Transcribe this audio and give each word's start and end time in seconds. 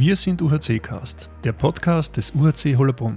Wir 0.00 0.14
sind 0.14 0.40
UHC 0.40 0.78
Cast, 0.78 1.28
der 1.42 1.50
Podcast 1.50 2.16
des 2.16 2.32
UHC 2.32 2.76
Hollerbrunn. 2.76 3.16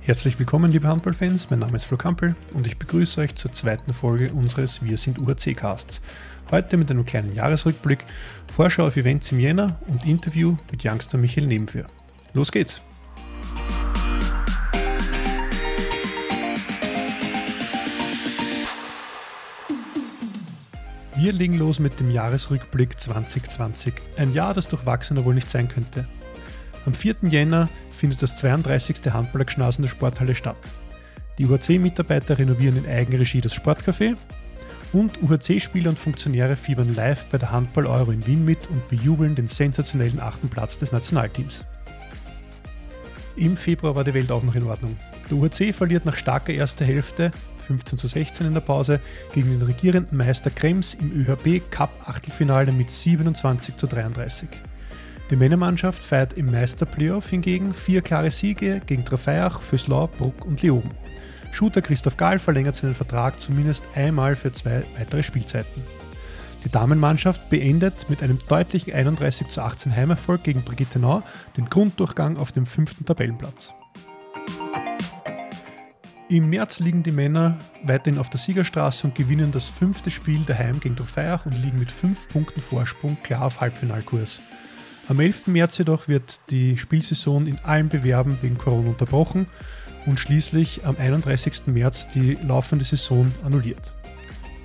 Herzlich 0.00 0.38
willkommen, 0.38 0.72
liebe 0.72 0.88
Handballfans. 0.88 1.50
Mein 1.50 1.58
Name 1.58 1.76
ist 1.76 1.84
Flo 1.84 1.98
Kampel 1.98 2.34
und 2.54 2.66
ich 2.66 2.78
begrüße 2.78 3.20
euch 3.20 3.34
zur 3.34 3.52
zweiten 3.52 3.92
Folge 3.92 4.32
unseres 4.32 4.82
Wir 4.82 4.96
sind 4.96 5.18
UHC 5.18 5.54
Casts. 5.54 6.00
Heute 6.50 6.78
mit 6.78 6.90
einem 6.90 7.04
kleinen 7.04 7.34
Jahresrückblick, 7.34 8.06
Vorschau 8.50 8.86
auf 8.86 8.96
Events 8.96 9.30
im 9.32 9.38
Jänner 9.38 9.78
und 9.88 10.06
Interview 10.06 10.56
mit 10.70 10.82
Youngster 10.82 11.18
Michael 11.18 11.46
Nebenführ. 11.46 11.84
Los 12.32 12.50
geht's! 12.50 12.80
Wir 21.20 21.32
legen 21.32 21.54
los 21.54 21.80
mit 21.80 21.98
dem 21.98 22.12
Jahresrückblick 22.12 23.00
2020. 23.00 23.92
Ein 24.18 24.32
Jahr, 24.32 24.54
das 24.54 24.68
durchwachsener 24.68 25.24
wohl 25.24 25.34
nicht 25.34 25.50
sein 25.50 25.66
könnte. 25.66 26.06
Am 26.86 26.94
4. 26.94 27.16
Jänner 27.22 27.68
findet 27.90 28.22
das 28.22 28.36
32. 28.36 29.12
Handballergschnasen 29.12 29.82
der 29.82 29.88
Sporthalle 29.88 30.36
statt. 30.36 30.56
Die 31.38 31.46
UHC-Mitarbeiter 31.46 32.38
renovieren 32.38 32.76
in 32.76 32.86
Eigenregie 32.88 33.40
das 33.40 33.52
Sportcafé 33.52 34.16
und 34.92 35.20
UHC-Spieler 35.20 35.90
und 35.90 35.98
Funktionäre 35.98 36.54
fiebern 36.54 36.94
live 36.94 37.24
bei 37.32 37.38
der 37.38 37.50
Handball-Euro 37.50 38.12
in 38.12 38.24
Wien 38.24 38.44
mit 38.44 38.68
und 38.68 38.88
bejubeln 38.88 39.34
den 39.34 39.48
sensationellen 39.48 40.20
achten 40.20 40.48
Platz 40.48 40.78
des 40.78 40.92
Nationalteams. 40.92 41.64
Im 43.34 43.56
Februar 43.56 43.96
war 43.96 44.04
die 44.04 44.14
Welt 44.14 44.30
auch 44.30 44.44
noch 44.44 44.54
in 44.54 44.68
Ordnung. 44.68 44.96
Der 45.28 45.38
UHC 45.38 45.72
verliert 45.72 46.04
nach 46.04 46.14
starker 46.14 46.52
erster 46.52 46.84
Hälfte 46.84 47.32
15 47.68 47.98
zu 47.98 48.08
16 48.08 48.46
in 48.46 48.54
der 48.54 48.62
Pause 48.62 49.00
gegen 49.32 49.50
den 49.50 49.62
regierenden 49.62 50.16
Meister 50.16 50.50
Krems 50.50 50.94
im 50.94 51.12
ÖHB 51.12 51.70
Cup 51.70 51.90
Achtelfinale 52.06 52.72
mit 52.72 52.90
27 52.90 53.76
zu 53.76 53.86
33. 53.86 54.48
Die 55.30 55.36
Männermannschaft 55.36 56.02
feiert 56.02 56.32
im 56.32 56.50
Meisterplayoff 56.50 57.28
hingegen 57.28 57.74
vier 57.74 58.00
klare 58.00 58.30
Siege 58.30 58.80
gegen 58.86 59.04
Trefeiach, 59.04 59.60
Föslau, 59.60 60.06
Bruck 60.06 60.46
und 60.46 60.62
Leoben. 60.62 60.88
Shooter 61.50 61.82
Christoph 61.82 62.16
Gahl 62.16 62.38
verlängert 62.38 62.76
seinen 62.76 62.94
Vertrag 62.94 63.38
zumindest 63.38 63.84
einmal 63.94 64.36
für 64.36 64.52
zwei 64.52 64.84
weitere 64.96 65.22
Spielzeiten. 65.22 65.82
Die 66.64 66.70
Damenmannschaft 66.70 67.50
beendet 67.50 68.08
mit 68.08 68.22
einem 68.22 68.38
deutlichen 68.48 68.94
31 68.94 69.48
zu 69.48 69.60
18 69.60 69.94
Heimerfolg 69.94 70.42
gegen 70.42 70.62
Brigitte 70.62 70.98
Nau 70.98 71.22
den 71.56 71.68
Grunddurchgang 71.68 72.38
auf 72.38 72.50
dem 72.50 72.64
fünften 72.64 73.04
Tabellenplatz. 73.04 73.74
Im 76.30 76.50
März 76.50 76.78
liegen 76.78 77.02
die 77.02 77.10
Männer 77.10 77.56
weiterhin 77.82 78.20
auf 78.20 78.28
der 78.28 78.38
Siegerstraße 78.38 79.06
und 79.06 79.14
gewinnen 79.14 79.50
das 79.50 79.70
fünfte 79.70 80.10
Spiel 80.10 80.40
daheim 80.44 80.78
gegen 80.78 80.94
Trofeiach 80.94 81.46
und 81.46 81.52
liegen 81.52 81.78
mit 81.78 81.90
fünf 81.90 82.28
Punkten 82.28 82.60
Vorsprung 82.60 83.16
klar 83.22 83.46
auf 83.46 83.62
Halbfinalkurs. 83.62 84.40
Am 85.08 85.20
11. 85.20 85.46
März 85.46 85.78
jedoch 85.78 86.06
wird 86.06 86.40
die 86.50 86.76
Spielsaison 86.76 87.46
in 87.46 87.58
allen 87.60 87.88
Bewerben 87.88 88.36
wegen 88.42 88.58
Corona 88.58 88.90
unterbrochen 88.90 89.46
und 90.04 90.20
schließlich 90.20 90.84
am 90.84 90.96
31. 90.98 91.62
März 91.68 92.08
die 92.10 92.36
laufende 92.46 92.84
Saison 92.84 93.32
annulliert. 93.42 93.94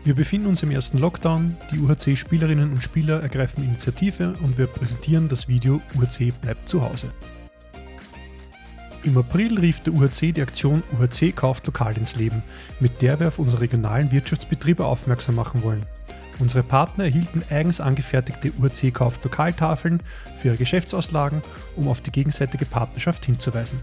Wir 0.03 0.15
befinden 0.15 0.47
uns 0.47 0.63
im 0.63 0.71
ersten 0.71 0.97
Lockdown, 0.97 1.55
die 1.71 1.79
UHC-Spielerinnen 1.79 2.73
und 2.73 2.83
Spieler 2.83 3.21
ergreifen 3.21 3.63
Initiative 3.63 4.33
und 4.43 4.57
wir 4.57 4.67
präsentieren 4.67 5.29
das 5.29 5.47
Video 5.47 5.79
UHC 5.95 6.33
bleibt 6.41 6.67
zu 6.67 6.81
Hause. 6.81 7.07
Im 9.05 9.17
April 9.17 9.59
rief 9.59 9.81
der 9.81 9.93
UHC 9.93 10.31
die 10.31 10.41
Aktion 10.41 10.81
UHC 10.97 11.33
kauft 11.35 11.65
lokal 11.65 11.97
ins 11.97 12.15
Leben, 12.15 12.41
mit 12.79 13.01
der 13.01 13.19
wir 13.19 13.27
auf 13.27 13.39
unsere 13.39 13.61
regionalen 13.61 14.11
Wirtschaftsbetriebe 14.13 14.85
aufmerksam 14.85 15.35
machen 15.35 15.61
wollen. 15.61 15.85
Unsere 16.39 16.63
Partner 16.63 17.03
erhielten 17.03 17.43
eigens 17.49 17.81
angefertigte 17.81 18.53
UHC 18.57 18.91
kauft 18.91 19.23
Lokaltafeln 19.25 20.01
für 20.37 20.49
ihre 20.49 20.57
Geschäftsauslagen, 20.57 21.41
um 21.75 21.89
auf 21.89 21.99
die 21.99 22.11
gegenseitige 22.11 22.65
Partnerschaft 22.65 23.25
hinzuweisen. 23.25 23.79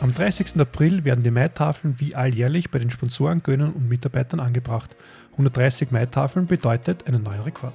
Am 0.00 0.12
30. 0.12 0.60
April 0.60 1.04
werden 1.04 1.24
die 1.24 1.30
Maitafeln 1.30 1.98
wie 1.98 2.14
alljährlich 2.14 2.70
bei 2.70 2.78
den 2.78 2.90
Sponsoren, 2.90 3.42
Gönnern 3.42 3.72
und 3.72 3.88
Mitarbeitern 3.88 4.40
angebracht. 4.40 4.96
130 5.32 5.92
Maitafeln 5.92 6.46
bedeutet 6.46 7.06
einen 7.06 7.22
neuen 7.22 7.40
Rekord. 7.40 7.74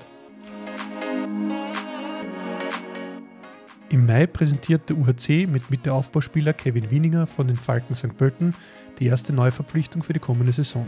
Im 3.95 4.07
Mai 4.07 4.27
präsentiert 4.27 4.89
der 4.89 4.97
UHC 4.97 5.47
mit 5.47 5.71
Mitteaufbauspieler 5.71 6.51
Kevin 6.51 6.91
Wieninger 6.91 7.25
von 7.27 7.47
den 7.47 7.55
Falken 7.55 7.95
St. 7.95 8.17
Pölten 8.17 8.53
die 8.99 9.05
erste 9.05 9.31
Neuverpflichtung 9.31 10.03
für 10.03 10.11
die 10.11 10.19
kommende 10.19 10.51
Saison. 10.51 10.85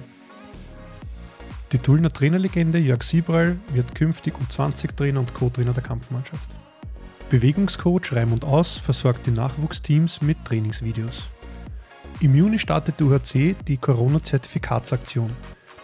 Die 1.72 1.78
Tullner 1.78 2.12
Trainerlegende 2.12 2.79
Jörg 2.79 3.03
Siebral 3.03 3.56
wird 3.69 3.95
künftig 3.95 4.34
U20-Trainer 4.34 5.22
und 5.22 5.34
Co-Trainer 5.34 5.72
der 5.72 5.84
Kampfmannschaft. 5.84 6.50
Bewegungscoach 7.29 8.12
Raimund 8.12 8.44
Aus 8.44 8.78
versorgt 8.78 9.25
die 9.25 9.31
Nachwuchsteams 9.31 10.22
mit 10.22 10.44
Trainingsvideos. 10.44 11.29
Im 12.19 12.35
Juni 12.35 12.59
startet 12.59 13.00
der 13.00 13.07
UHC 13.07 13.56
die 13.69 13.78
Corona-Zertifikatsaktion. 13.78 15.29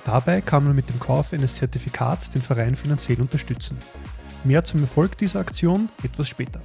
Dabei 0.04 0.42
kann 0.42 0.66
man 0.66 0.76
mit 0.76 0.90
dem 0.90 1.00
Kauf 1.00 1.32
eines 1.32 1.56
Zertifikats 1.56 2.32
den 2.32 2.42
Verein 2.42 2.76
finanziell 2.76 3.22
unterstützen. 3.22 3.78
Mehr 4.44 4.66
zum 4.66 4.82
Erfolg 4.82 5.18
dieser 5.18 5.40
Aktion 5.40 5.88
etwas 6.04 6.28
später. 6.28 6.60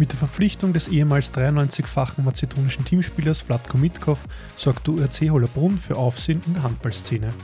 Mit 0.00 0.12
der 0.12 0.18
Verpflichtung 0.18 0.72
des 0.72 0.88
ehemals 0.88 1.30
93-fachen 1.34 2.24
mazedonischen 2.24 2.86
Teamspielers 2.86 3.42
Vlatko 3.42 3.76
Mitkov 3.76 4.26
sorgt 4.56 4.86
der 4.86 4.94
URC 4.94 5.28
Hollerbrunn 5.28 5.76
für 5.76 5.96
Aufsehen 5.96 6.40
in 6.46 6.54
der 6.54 6.62
Handballszene. 6.62 7.34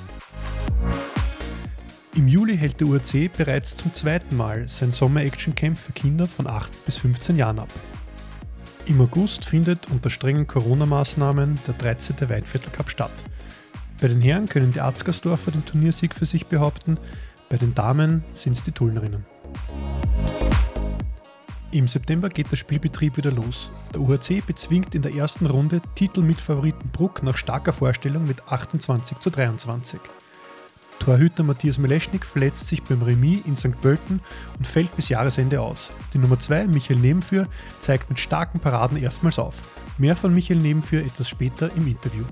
Im 2.15 2.29
Juli 2.29 2.57
hält 2.57 2.81
der 2.81 2.87
URC 2.87 3.31
bereits 3.37 3.77
zum 3.77 3.93
zweiten 3.93 4.39
Mal 4.39 4.67
sein 4.71 4.91
Sommer-Action-Camp 4.91 5.77
für 5.77 5.93
Kinder 5.93 6.27
von 6.27 6.47
8 6.47 6.87
bis 6.87 6.97
15 6.97 7.37
Jahren 7.37 7.59
ab. 7.59 7.69
Im 8.87 9.03
August 9.03 9.45
findet 9.45 9.91
unter 9.91 10.09
strengen 10.09 10.47
Corona-Maßnahmen 10.47 11.59
der 11.67 11.75
13. 11.75 12.17
Weinviertel 12.31 12.73
Cup 12.73 12.89
statt. 12.89 13.13
Bei 14.01 14.09
den 14.09 14.23
Herren 14.23 14.49
können 14.49 14.73
die 14.73 14.81
Arzgersdorfer 14.81 15.51
den 15.51 15.67
Turniersieg 15.67 16.15
für 16.15 16.25
sich 16.25 16.47
behaupten, 16.47 16.99
bei 17.51 17.59
den 17.59 17.75
Damen 17.75 18.25
sind 18.33 18.55
es 18.55 18.65
die 18.65 18.73
Tullnerinnen. 18.73 19.36
Im 21.77 21.89
September 21.89 22.31
geht 22.31 22.51
der 22.51 22.57
Spielbetrieb 22.57 23.19
wieder 23.19 23.31
los. 23.31 23.71
Der 23.93 24.01
UHC 24.01 24.41
bezwingt 24.41 24.95
in 24.95 25.03
der 25.03 25.15
ersten 25.15 25.45
Runde 25.45 25.83
Titelmitfavoriten 25.95 26.89
Bruck 26.89 27.23
nach 27.23 27.37
starker 27.37 27.75
Vorstellung 27.75 28.27
mit 28.27 28.49
28 28.49 29.19
zu 29.19 29.29
23. 29.29 30.01
Torhüter 30.99 31.43
Matthias 31.43 31.77
Meleschnik 31.77 32.25
verletzt 32.25 32.69
sich 32.69 32.83
beim 32.83 33.03
Remis 33.03 33.45
in 33.45 33.57
St. 33.57 33.79
Pölten 33.83 34.21
und 34.57 34.67
fällt 34.67 34.97
bis 34.97 35.11
Jahresende 35.11 35.61
aus. 35.61 35.93
Die 36.15 36.19
Nummer 36.19 36.41
2, 36.41 36.67
Michael 36.67 36.99
Nebenführ, 36.99 37.47
zeigt 37.79 38.09
mit 38.09 38.19
starken 38.19 38.59
Paraden 38.59 38.97
erstmals 38.97 39.39
auf. 39.39 39.63
Mehr 39.99 40.17
von 40.17 40.33
Michael 40.33 40.61
Nebenführ 40.61 41.05
etwas 41.05 41.29
später 41.29 41.71
im 41.77 41.89
Interview. 41.89 42.25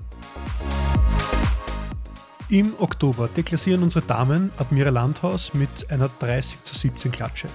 Im 2.49 2.73
Oktober 2.79 3.27
deklassieren 3.27 3.83
unsere 3.83 4.03
Damen 4.07 4.49
Admira 4.57 4.89
Landhaus 4.89 5.53
mit 5.53 5.91
einer 5.91 6.09
30 6.19 6.63
zu 6.63 6.73
17 6.73 7.11
Klatsche. 7.11 7.47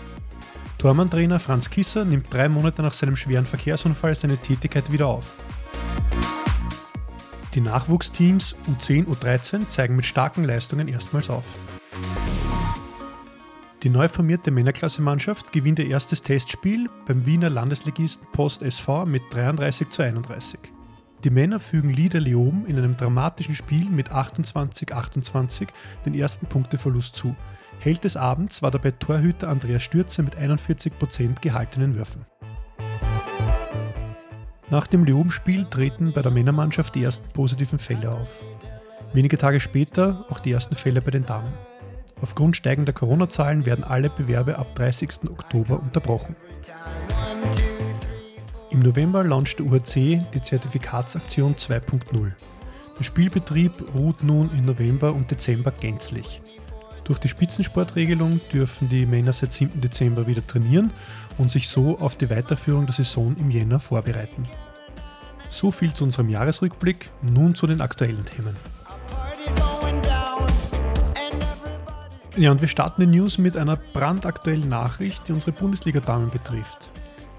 Tormann-Trainer 0.80 1.38
Franz 1.38 1.68
Kisser 1.68 2.06
nimmt 2.06 2.32
drei 2.32 2.48
Monate 2.48 2.80
nach 2.80 2.94
seinem 2.94 3.14
schweren 3.14 3.44
Verkehrsunfall 3.44 4.14
seine 4.14 4.38
Tätigkeit 4.38 4.90
wieder 4.90 5.08
auf. 5.08 5.34
Die 7.52 7.60
Nachwuchsteams 7.60 8.56
U10, 8.66 9.04
U13 9.04 9.68
zeigen 9.68 9.94
mit 9.94 10.06
starken 10.06 10.42
Leistungen 10.42 10.88
erstmals 10.88 11.28
auf. 11.28 11.44
Die 13.82 13.90
neu 13.90 14.08
formierte 14.08 14.50
Männerklasse-Mannschaft 14.50 15.52
gewinnt 15.52 15.78
ihr 15.80 15.86
erstes 15.86 16.22
Testspiel 16.22 16.88
beim 17.04 17.26
Wiener 17.26 17.50
Landesligisten 17.50 18.26
Post 18.32 18.62
SV 18.62 19.04
mit 19.04 19.22
33 19.32 19.90
zu 19.90 20.00
31. 20.00 20.60
Die 21.24 21.30
Männer 21.30 21.60
fügen 21.60 21.90
Lieder 21.90 22.20
Leoben 22.20 22.64
in 22.64 22.78
einem 22.78 22.96
dramatischen 22.96 23.54
Spiel 23.54 23.84
mit 23.90 24.10
28-28 24.10 25.68
den 26.06 26.14
ersten 26.14 26.46
Punkteverlust 26.46 27.14
zu, 27.14 27.36
Held 27.80 28.04
des 28.04 28.18
Abends 28.18 28.60
war 28.60 28.70
dabei 28.70 28.90
Torhüter 28.90 29.48
Andreas 29.48 29.82
Stürze 29.82 30.22
mit 30.22 30.36
41% 30.36 31.40
gehaltenen 31.40 31.96
Würfen. 31.96 32.26
Nach 34.68 34.86
dem 34.86 35.04
Leoben-Spiel 35.04 35.64
treten 35.64 36.12
bei 36.12 36.20
der 36.20 36.30
Männermannschaft 36.30 36.94
die 36.94 37.02
ersten 37.02 37.26
positiven 37.32 37.78
Fälle 37.78 38.12
auf. 38.12 38.28
Wenige 39.14 39.38
Tage 39.38 39.60
später 39.60 40.26
auch 40.28 40.40
die 40.40 40.52
ersten 40.52 40.76
Fälle 40.76 41.00
bei 41.00 41.10
den 41.10 41.24
Damen. 41.24 41.52
Aufgrund 42.20 42.54
steigender 42.54 42.92
Corona-Zahlen 42.92 43.64
werden 43.64 43.82
alle 43.82 44.10
Bewerbe 44.10 44.58
ab 44.58 44.74
30. 44.74 45.30
Oktober 45.30 45.80
unterbrochen. 45.80 46.36
Im 48.70 48.80
November 48.80 49.24
launcht 49.24 49.58
der 49.58 49.66
UHC 49.66 50.20
die 50.34 50.42
Zertifikatsaktion 50.42 51.56
2.0. 51.56 52.32
Der 52.98 53.04
Spielbetrieb 53.04 53.72
ruht 53.96 54.22
nun 54.22 54.50
im 54.52 54.66
November 54.66 55.14
und 55.14 55.30
Dezember 55.30 55.72
gänzlich. 55.72 56.42
Durch 57.04 57.18
die 57.18 57.28
Spitzensportregelung 57.28 58.40
dürfen 58.52 58.88
die 58.88 59.06
Männer 59.06 59.32
seit 59.32 59.52
7. 59.52 59.80
Dezember 59.80 60.26
wieder 60.26 60.46
trainieren 60.46 60.92
und 61.38 61.50
sich 61.50 61.68
so 61.68 61.98
auf 61.98 62.16
die 62.16 62.30
Weiterführung 62.30 62.86
der 62.86 62.94
Saison 62.94 63.34
im 63.38 63.50
Jänner 63.50 63.80
vorbereiten. 63.80 64.44
So 65.50 65.70
viel 65.70 65.92
zu 65.92 66.04
unserem 66.04 66.28
Jahresrückblick, 66.28 67.10
nun 67.22 67.54
zu 67.54 67.66
den 67.66 67.80
aktuellen 67.80 68.24
Themen. 68.24 68.56
Ja, 72.36 72.52
und 72.52 72.60
wir 72.60 72.68
starten 72.68 73.00
die 73.00 73.18
News 73.18 73.38
mit 73.38 73.58
einer 73.58 73.76
brandaktuellen 73.76 74.68
Nachricht, 74.68 75.26
die 75.26 75.32
unsere 75.32 75.52
Bundesliga-Damen 75.52 76.30
betrifft. 76.30 76.89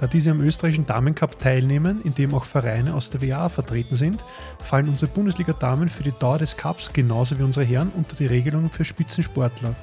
Da 0.01 0.07
diese 0.07 0.31
am 0.31 0.42
österreichischen 0.42 0.88
Damencup 0.88 1.39
teilnehmen, 1.39 2.01
in 2.03 2.15
dem 2.15 2.33
auch 2.33 2.45
Vereine 2.45 2.95
aus 2.95 3.12
der 3.12 3.21
WA 3.21 3.50
vertreten 3.50 3.95
sind, 3.95 4.25
fallen 4.57 4.89
unsere 4.89 5.12
Bundesliga-Damen 5.12 5.89
für 5.89 6.01
die 6.01 6.13
Dauer 6.19 6.39
des 6.39 6.57
Cups 6.57 6.92
genauso 6.92 7.38
wie 7.38 7.44
unsere 7.44 7.68
Herren 7.68 7.92
unter 7.95 8.15
die 8.15 8.25
Regelungen 8.25 8.71
für 8.71 8.83
Spitzensportler. 8.83 9.75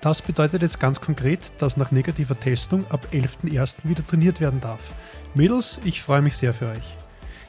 Das 0.00 0.22
bedeutet 0.22 0.62
jetzt 0.62 0.78
ganz 0.78 1.00
konkret, 1.00 1.50
dass 1.58 1.76
nach 1.76 1.90
negativer 1.90 2.38
Testung 2.38 2.88
ab 2.92 3.08
11.01. 3.12 3.78
wieder 3.82 4.06
trainiert 4.06 4.40
werden 4.40 4.60
darf. 4.60 4.78
Mädels, 5.34 5.80
ich 5.84 6.00
freue 6.00 6.22
mich 6.22 6.36
sehr 6.36 6.54
für 6.54 6.68
euch. 6.68 6.94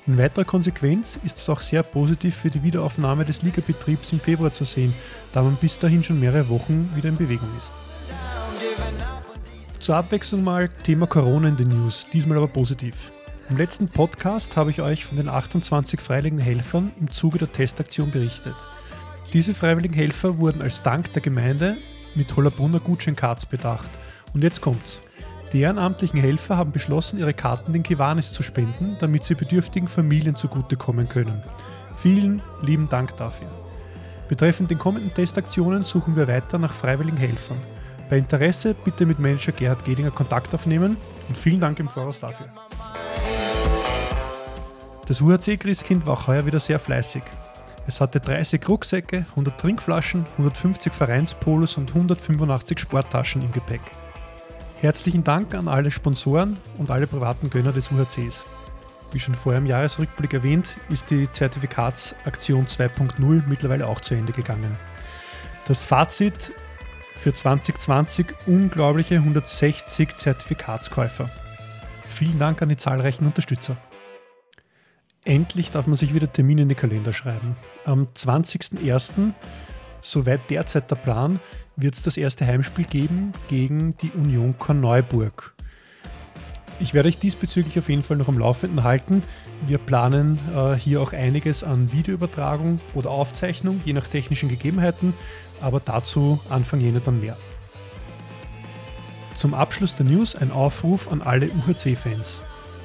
In 0.08 0.18
weiterer 0.18 0.46
Konsequenz 0.46 1.20
ist 1.24 1.38
es 1.38 1.50
auch 1.50 1.60
sehr 1.60 1.84
positiv 1.84 2.36
für 2.36 2.50
die 2.50 2.64
Wiederaufnahme 2.64 3.26
des 3.26 3.44
Ligabetriebs 3.44 4.12
im 4.12 4.20
Februar 4.20 4.52
zu 4.52 4.64
sehen, 4.64 4.92
da 5.34 5.44
man 5.44 5.56
bis 5.58 5.78
dahin 5.78 6.04
schon 6.04 6.20
mehrere 6.20 6.50
Wochen 6.50 6.90
wieder 6.96 7.10
in 7.10 7.18
Bewegung 7.18 7.50
ist. 7.60 7.87
Zur 9.80 9.96
Abwechslung 9.96 10.44
mal 10.44 10.68
Thema 10.68 11.06
Corona 11.06 11.50
in 11.50 11.56
den 11.56 11.70
News, 11.70 12.08
diesmal 12.12 12.38
aber 12.38 12.48
positiv. 12.48 13.12
Im 13.50 13.58
letzten 13.58 13.86
Podcast 13.86 14.58
habe 14.58 14.72
ich 14.72 14.82
euch 14.82 15.06
von 15.06 15.18
den 15.18 15.30
28 15.30 16.02
freiwilligen 16.02 16.40
Helfern 16.40 16.92
im 17.00 17.10
Zuge 17.12 17.38
der 17.38 17.52
Testaktion 17.52 18.12
berichtet. 18.12 18.56
Diese 19.34 19.54
freiwilligen 19.54 19.94
Helfer 19.94 20.40
wurden 20.40 20.62
als 20.62 20.82
Dank 20.82 21.14
der 21.14 21.22
Gemeinde 21.22 21.78
mit 22.16 22.36
Hollabrunner 22.36 22.80
Gutscheincards 22.80 23.46
bedacht. 23.46 23.90
Und 24.34 24.44
jetzt 24.44 24.62
kommt's. 24.62 25.02
Die 25.54 25.62
ehrenamtlichen 25.62 26.20
Helfer 26.20 26.58
haben 26.58 26.72
beschlossen, 26.72 27.20
ihre 27.20 27.34
Karten 27.34 27.72
den 27.72 27.84
Kiwanis 27.84 28.34
zu 28.34 28.44
spenden, 28.44 28.98
damit 29.00 29.24
sie 29.24 29.36
bedürftigen 29.36 29.88
Familien 29.88 30.36
zugutekommen 30.36 31.08
können. 31.08 31.44
Vielen 31.96 32.42
lieben 32.62 32.90
Dank 32.90 33.16
dafür. 33.16 33.48
Betreffend 34.28 34.72
den 34.72 34.80
kommenden 34.80 35.14
Testaktionen 35.14 35.84
suchen 35.84 36.16
wir 36.16 36.28
weiter 36.28 36.58
nach 36.58 36.74
freiwilligen 36.74 37.18
Helfern. 37.18 37.62
Bei 38.10 38.18
Interesse 38.18 38.74
bitte 38.74 39.06
mit 39.06 39.20
Manager 39.20 39.52
Gerhard 39.52 39.84
Gedinger 39.84 40.12
Kontakt 40.12 40.54
aufnehmen 40.56 40.96
und 41.28 41.38
vielen 41.38 41.60
Dank 41.60 41.80
im 41.80 41.90
Voraus 41.90 42.20
dafür. 42.22 42.48
Das 45.06 45.22
UHC 45.22 45.58
Christkind 45.58 46.06
war 46.06 46.14
auch 46.14 46.28
heuer 46.28 46.46
wieder 46.46 46.60
sehr 46.60 46.80
fleißig. 46.80 47.24
Es 47.86 48.02
hatte 48.02 48.20
30 48.20 48.68
Rucksäcke, 48.68 49.26
100 49.32 49.60
Trinkflaschen, 49.60 50.26
150 50.38 50.94
Vereinspolos 50.94 51.78
und 51.78 51.90
185 51.90 52.80
Sporttaschen 52.80 53.42
im 53.42 53.52
Gepäck. 53.52 53.82
Herzlichen 54.80 55.24
Dank 55.24 55.54
an 55.54 55.68
alle 55.68 55.92
Sponsoren 55.92 56.58
und 56.78 56.92
alle 56.92 57.08
privaten 57.08 57.50
Gönner 57.50 57.72
des 57.72 57.92
UHCs. 57.92 58.46
Wie 59.12 59.20
schon 59.20 59.36
vorher 59.36 59.60
im 59.60 59.66
Jahresrückblick 59.66 60.34
erwähnt, 60.34 60.76
ist 60.90 61.10
die 61.10 61.32
Zertifikatsaktion 61.32 62.68
2.0 62.68 63.44
mittlerweile 63.48 63.88
auch 63.88 64.02
zu 64.02 64.16
Ende 64.16 64.34
gegangen. 64.34 64.76
Das 65.66 65.84
Fazit 65.84 66.54
für 67.18 67.34
2020 67.34 68.28
unglaubliche 68.46 69.16
160 69.16 70.16
Zertifikatskäufer. 70.16 71.30
Vielen 72.08 72.40
Dank 72.40 72.62
an 72.62 72.70
die 72.70 72.78
zahlreichen 72.78 73.26
Unterstützer. 73.26 73.78
Endlich 75.26 75.72
darf 75.72 75.88
man 75.88 75.98
sich 75.98 76.14
wieder 76.14 76.32
Termine 76.32 76.62
in 76.62 76.70
die 76.70 76.76
Kalender 76.76 77.12
schreiben. 77.12 77.58
Am 77.86 78.08
20.01., 78.16 79.34
soweit 80.02 80.40
derzeit 80.50 80.90
der 80.90 80.96
Plan, 80.96 81.40
wird 81.76 81.96
es 81.96 82.04
das 82.04 82.18
erste 82.18 82.46
Heimspiel 82.46 82.86
geben 82.86 83.34
gegen 83.50 83.98
die 83.98 84.12
Union 84.12 84.58
Korneuburg. 84.58 85.54
Ich 86.80 86.94
werde 86.94 87.10
euch 87.10 87.18
diesbezüglich 87.18 87.78
auf 87.80 87.90
jeden 87.90 88.04
Fall 88.04 88.18
noch 88.18 88.28
am 88.28 88.38
Laufenden 88.38 88.84
halten. 88.84 89.24
Wir 89.66 89.80
planen 89.80 90.38
äh, 90.56 90.76
hier 90.76 91.02
auch 91.02 91.12
einiges 91.12 91.64
an 91.64 91.92
Videoübertragung 91.92 92.80
oder 92.94 93.10
Aufzeichnung, 93.10 93.82
je 93.84 93.94
nach 93.94 94.08
technischen 94.08 94.48
Gegebenheiten, 94.48 95.14
aber 95.62 95.80
dazu 95.80 96.40
Anfang 96.50 96.80
Jänner 96.80 97.00
dann 97.00 97.20
mehr. 97.20 97.38
Zum 99.36 99.54
Abschluss 99.54 99.96
der 99.96 100.06
News 100.06 100.36
ein 100.36 100.52
Aufruf 100.52 101.12
an 101.12 101.22
alle 101.22 101.48
UHC-Fans. 101.48 102.42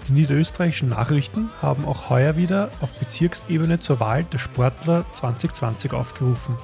Die 0.08 0.12
niederösterreichischen 0.12 0.88
Nachrichten 0.88 1.50
haben 1.62 1.84
auch 1.84 2.10
heuer 2.10 2.36
wieder 2.36 2.70
auf 2.80 2.92
Bezirksebene 2.94 3.80
zur 3.80 4.00
Wahl 4.00 4.24
der 4.24 4.38
Sportler 4.38 5.04
2020 5.12 5.92
aufgerufen. 5.92 6.56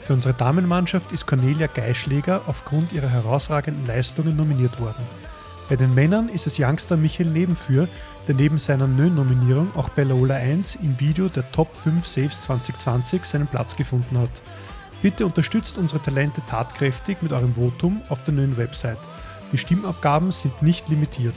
Für 0.00 0.14
unsere 0.14 0.34
Damenmannschaft 0.34 1.12
ist 1.12 1.26
Cornelia 1.26 1.68
Geischläger 1.68 2.42
aufgrund 2.46 2.92
ihrer 2.92 3.08
herausragenden 3.08 3.86
Leistungen 3.86 4.36
nominiert 4.36 4.80
worden. 4.80 5.04
Bei 5.68 5.76
den 5.76 5.94
Männern 5.94 6.28
ist 6.28 6.48
es 6.48 6.58
Youngster 6.58 6.96
Michael 6.96 7.30
Nebenführ, 7.30 7.86
der 8.26 8.34
neben 8.34 8.58
seiner 8.58 8.88
Nö-Nominierung 8.88 9.70
auch 9.76 9.88
bei 9.90 10.02
Lola 10.02 10.34
1 10.34 10.74
im 10.82 10.98
Video 10.98 11.28
der 11.28 11.50
Top 11.52 11.72
5 11.76 12.04
Saves 12.04 12.40
2020 12.40 13.24
seinen 13.24 13.46
Platz 13.46 13.76
gefunden 13.76 14.18
hat. 14.18 14.42
Bitte 15.02 15.24
unterstützt 15.24 15.78
unsere 15.78 16.02
Talente 16.02 16.42
tatkräftig 16.46 17.22
mit 17.22 17.32
eurem 17.32 17.54
Votum 17.54 18.02
auf 18.10 18.22
der 18.24 18.34
neuen 18.34 18.58
Website. 18.58 18.98
Die 19.50 19.58
Stimmabgaben 19.58 20.30
sind 20.30 20.62
nicht 20.62 20.90
limitiert. 20.90 21.34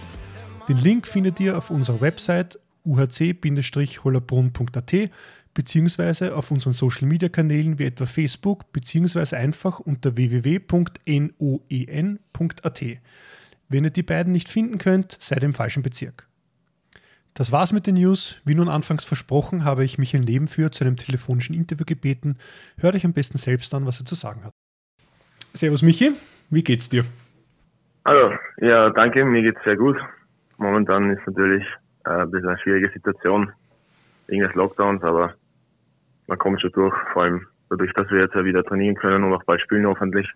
Den 0.68 0.78
Link 0.78 1.08
findet 1.08 1.40
ihr 1.40 1.58
auf 1.58 1.70
unserer 1.70 2.02
Website 2.02 2.60
uhc-hollerbrunn.at 2.86 5.10
beziehungsweise 5.54 6.36
auf 6.36 6.52
unseren 6.52 6.74
Social 6.74 7.08
Media 7.08 7.30
Kanälen 7.30 7.80
wie 7.80 7.86
etwa 7.86 8.06
Facebook 8.06 8.74
beziehungsweise 8.74 9.38
einfach 9.38 9.80
unter 9.80 10.18
www.noen.at. 10.18 11.08
Wenn 13.70 13.86
ihr 13.86 13.92
die 13.92 14.04
beiden 14.04 14.34
nicht 14.34 14.50
finden 14.50 14.78
könnt, 14.78 15.16
seid 15.20 15.42
im 15.44 15.54
falschen 15.54 15.84
Bezirk. 15.84 16.28
Das 17.36 17.52
war's 17.52 17.74
mit 17.74 17.88
den 17.88 17.96
News. 17.96 18.40
Wie 18.46 18.54
nun 18.54 18.70
anfangs 18.70 19.06
versprochen, 19.06 19.66
habe 19.66 19.84
ich 19.84 19.98
Michael 19.98 20.24
Nebenführ 20.24 20.72
zu 20.72 20.84
einem 20.84 20.98
telefonischen 20.98 21.56
Interview 21.56 21.86
gebeten. 21.86 22.38
Hört 22.78 22.94
euch 22.96 23.06
am 23.06 23.14
besten 23.14 23.40
selbst 23.40 23.74
an, 23.74 23.88
was 23.88 24.00
er 24.00 24.06
zu 24.06 24.14
sagen 24.14 24.44
hat. 24.44 24.54
Servus 25.54 25.82
Michi, 25.82 26.12
wie 26.52 26.64
geht's 26.64 26.90
dir? 26.90 27.04
Hallo, 28.06 28.34
ja, 28.58 28.90
danke, 28.92 29.26
mir 29.26 29.42
geht's 29.42 29.64
sehr 29.64 29.78
gut. 29.78 29.98
Momentan 30.58 31.10
ist 31.10 31.26
natürlich 31.26 31.66
äh, 32.06 32.10
ein 32.10 32.32
bisschen 32.32 32.50
eine 32.50 32.60
schwierige 32.60 32.90
Situation 32.90 33.52
wegen 34.28 34.44
des 34.44 34.54
Lockdowns, 34.54 35.02
aber 35.04 35.34
man 36.28 36.38
kommt 36.38 36.62
schon 36.62 36.72
durch, 36.72 36.96
vor 37.14 37.24
allem 37.24 37.48
dadurch, 37.70 37.94
dass 37.94 38.10
wir 38.12 38.20
jetzt 38.20 38.36
ja 38.36 38.46
wieder 38.46 38.64
trainieren 38.64 38.96
können 38.96 39.24
und 39.24 39.34
auch 39.34 39.44
bald 39.44 39.62
spielen 39.62 39.88
hoffentlich, 39.88 40.30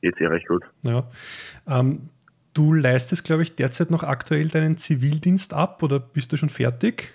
geht 0.00 0.14
es 0.14 0.20
eh 0.20 0.26
recht 0.26 0.46
gut. 0.46 0.62
Ja. 0.82 1.04
Ähm, 1.66 2.08
du 2.54 2.72
leistest, 2.72 3.24
glaube 3.24 3.42
ich, 3.42 3.56
derzeit 3.56 3.90
noch 3.90 4.02
aktuell 4.02 4.48
deinen 4.48 4.76
Zivildienst 4.76 5.52
ab 5.52 5.82
oder 5.82 5.98
bist 6.00 6.32
du 6.32 6.36
schon 6.36 6.48
fertig? 6.48 7.12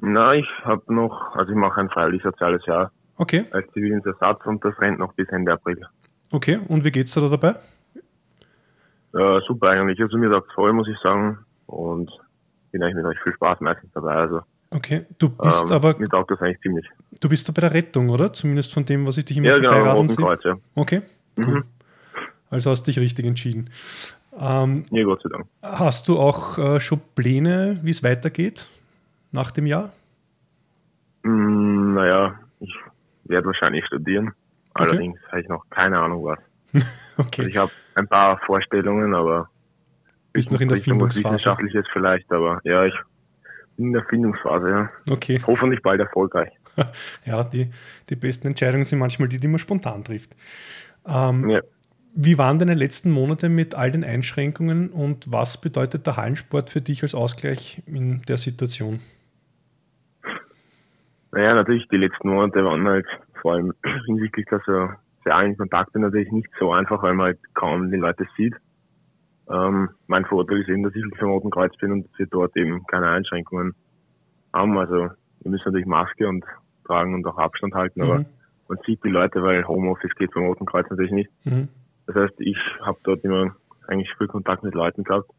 Na, 0.00 0.34
ich 0.34 0.48
habe 0.64 0.92
noch, 0.92 1.34
also 1.34 1.50
ich 1.52 1.56
mache 1.56 1.80
ein 1.80 1.88
freiwillig 1.88 2.22
soziales 2.22 2.66
Jahr 2.66 2.90
okay. 3.16 3.44
als 3.52 3.70
Zivildienstersatz 3.72 4.44
und 4.44 4.64
das 4.64 4.78
rennt 4.80 4.98
noch 4.98 5.14
bis 5.14 5.28
Ende 5.28 5.52
April. 5.52 5.80
Okay, 6.30 6.60
und 6.68 6.84
wie 6.84 6.90
geht's 6.90 7.14
dir 7.14 7.20
da 7.20 7.28
dabei? 7.28 7.54
Ja, 9.12 9.40
super 9.46 9.70
eigentlich. 9.70 10.00
Also 10.00 10.18
mir 10.18 10.28
sagt 10.28 10.52
voll, 10.52 10.72
muss 10.72 10.88
ich 10.88 10.98
sagen. 10.98 11.38
Und 11.66 12.10
bin 12.72 12.82
eigentlich 12.82 12.96
mit 12.96 13.04
euch 13.06 13.20
viel 13.22 13.32
Spaß 13.34 13.60
meistens 13.60 13.90
dabei. 13.94 14.14
Also 14.14 14.42
Okay, 14.74 15.06
du 15.18 15.28
bist 15.28 15.66
ähm, 15.66 15.72
aber. 15.72 15.96
Mir 15.98 16.08
taugt 16.08 16.32
das 16.32 16.40
eigentlich 16.40 16.60
ziemlich. 16.60 16.84
Du 17.20 17.28
bist 17.28 17.48
da 17.48 17.52
bei 17.52 17.60
der 17.60 17.72
Rettung, 17.72 18.10
oder? 18.10 18.32
Zumindest 18.32 18.74
von 18.74 18.84
dem, 18.84 19.06
was 19.06 19.16
ich 19.16 19.24
dich 19.24 19.36
immer 19.36 19.50
ja, 19.50 19.58
genau, 19.58 19.94
Roten 19.94 20.16
Kreuz, 20.16 20.42
ja. 20.42 20.56
Okay. 20.74 21.02
Mhm. 21.36 21.62
Also 22.50 22.70
hast 22.70 22.82
du 22.82 22.90
dich 22.90 22.98
richtig 22.98 23.24
entschieden. 23.24 23.70
Ähm, 24.38 24.84
ja, 24.90 25.04
Gott 25.04 25.22
sei 25.22 25.28
Dank. 25.30 25.46
Hast 25.62 26.08
du 26.08 26.18
auch 26.18 26.58
äh, 26.58 26.80
schon 26.80 27.00
Pläne, 27.14 27.78
wie 27.82 27.90
es 27.90 28.02
weitergeht 28.02 28.68
nach 29.32 29.50
dem 29.50 29.66
Jahr? 29.66 29.92
Mm, 31.22 31.94
naja, 31.94 32.38
ich 32.60 32.74
werde 33.24 33.46
wahrscheinlich 33.46 33.84
studieren. 33.86 34.32
Okay. 34.74 34.90
Allerdings 34.90 35.20
habe 35.28 35.40
ich 35.40 35.48
noch 35.48 35.64
keine 35.70 35.98
Ahnung 35.98 36.24
was. 36.24 36.38
okay. 37.16 37.42
Also 37.42 37.42
ich 37.42 37.56
habe 37.56 37.72
ein 37.94 38.08
paar 38.08 38.38
Vorstellungen, 38.46 39.14
aber 39.14 39.48
bist 40.32 40.50
noch 40.50 40.60
in 40.60 40.68
der 40.68 40.78
Findungsphase. 40.78 41.34
Wissenschaftliches 41.34 41.86
vielleicht, 41.92 42.30
aber 42.32 42.60
ja, 42.64 42.84
ich 42.84 42.94
in 43.76 43.92
der 43.92 44.04
Findungsphase, 44.04 44.70
ja. 44.70 44.90
Okay. 45.10 45.40
Hoffentlich 45.46 45.82
bald 45.82 46.00
erfolgreich. 46.00 46.50
ja, 47.24 47.42
die, 47.44 47.70
die 48.08 48.16
besten 48.16 48.48
Entscheidungen 48.48 48.84
sind 48.84 48.98
manchmal 48.98 49.28
die, 49.28 49.38
die 49.38 49.48
man 49.48 49.58
spontan 49.58 50.04
trifft. 50.04 50.36
Ähm, 51.06 51.48
ja. 51.50 51.60
Wie 52.16 52.38
waren 52.38 52.60
deine 52.60 52.74
letzten 52.74 53.10
Monate 53.10 53.48
mit 53.48 53.74
all 53.74 53.90
den 53.90 54.04
Einschränkungen 54.04 54.90
und 54.90 55.32
was 55.32 55.60
bedeutet 55.60 56.06
der 56.06 56.16
Hallensport 56.16 56.70
für 56.70 56.80
dich 56.80 57.02
als 57.02 57.12
Ausgleich 57.12 57.82
in 57.86 58.22
der 58.22 58.36
Situation? 58.36 59.00
Naja, 61.32 61.54
natürlich, 61.54 61.88
die 61.88 61.96
letzten 61.96 62.28
Monate 62.28 62.64
waren 62.64 62.86
halt 62.86 63.06
vor 63.42 63.54
allem 63.54 63.72
hinsichtlich 64.06 64.46
der 64.46 64.60
sozialen 64.60 65.56
Kontakte 65.56 65.98
natürlich 65.98 66.30
nicht 66.30 66.48
so 66.60 66.72
einfach, 66.72 67.02
weil 67.02 67.14
man 67.14 67.26
halt 67.26 67.38
kaum 67.54 67.90
die 67.90 67.96
Leute 67.96 68.24
sieht. 68.36 68.54
Ähm, 69.50 69.88
mein 70.06 70.24
Vorteil 70.24 70.60
ist 70.60 70.68
eben, 70.68 70.84
dass 70.84 70.94
ich 70.94 71.02
vom 71.18 71.30
Roten 71.30 71.50
Kreuz 71.50 71.76
bin 71.78 71.90
und 71.90 72.08
wir 72.16 72.26
dort 72.26 72.56
eben 72.56 72.86
keine 72.86 73.08
Einschränkungen 73.08 73.74
haben. 74.52 74.78
Also 74.78 75.10
wir 75.40 75.50
müssen 75.50 75.64
natürlich 75.64 75.86
Maske 75.86 76.28
und 76.28 76.44
tragen 76.86 77.14
und 77.14 77.26
auch 77.26 77.38
Abstand 77.38 77.74
halten, 77.74 78.02
mhm. 78.02 78.10
aber 78.10 78.24
man 78.68 78.78
sieht 78.86 79.02
die 79.02 79.08
Leute, 79.08 79.42
weil 79.42 79.66
Homeoffice 79.66 80.14
geht 80.14 80.32
vom 80.32 80.46
Roten 80.46 80.64
Kreuz 80.64 80.88
natürlich 80.88 81.12
nicht. 81.12 81.30
Mhm. 81.44 81.68
Das 82.06 82.16
heißt, 82.16 82.34
ich 82.38 82.58
habe 82.80 82.98
dort 83.04 83.24
immer 83.24 83.56
eigentlich 83.88 84.12
viel 84.16 84.26
Kontakt 84.26 84.62
mit 84.62 84.74
Leuten 84.74 85.04
gehabt. 85.04 85.30